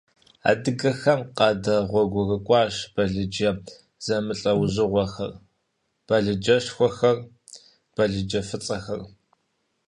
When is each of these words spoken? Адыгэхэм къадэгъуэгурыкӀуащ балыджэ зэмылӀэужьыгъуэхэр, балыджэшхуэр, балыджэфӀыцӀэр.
Адыгэхэм 0.49 1.21
къадэгъуэгурыкӀуащ 1.37 2.75
балыджэ 2.93 3.49
зэмылӀэужьыгъуэхэр, 4.05 5.33
балыджэшхуэр, 6.07 7.17
балыджэфӀыцӀэр. 7.95 9.01